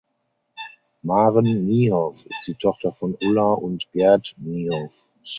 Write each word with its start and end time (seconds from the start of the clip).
Maren 1.03 1.67
Niehoff 1.67 2.25
ist 2.25 2.47
die 2.47 2.55
Tochter 2.55 2.91
von 2.91 3.13
Ulla 3.23 3.53
und 3.53 3.87
Gerd 3.91 4.33
Niehoff. 4.37 5.05